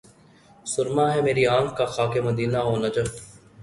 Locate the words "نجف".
2.83-3.09